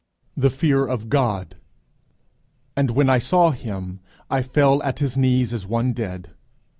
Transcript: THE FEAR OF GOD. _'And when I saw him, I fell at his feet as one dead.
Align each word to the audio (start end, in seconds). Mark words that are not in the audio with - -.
THE 0.35 0.49
FEAR 0.49 0.87
OF 0.87 1.09
GOD. 1.09 1.57
_'And 2.75 2.89
when 2.89 3.07
I 3.07 3.19
saw 3.19 3.51
him, 3.51 3.99
I 4.31 4.41
fell 4.41 4.81
at 4.81 4.97
his 4.97 5.13
feet 5.13 5.53
as 5.53 5.67
one 5.67 5.93
dead. 5.93 6.31